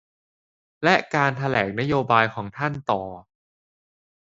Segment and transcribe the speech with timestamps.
[0.83, 3.01] และการแถลงนโยบายของท่านต่อ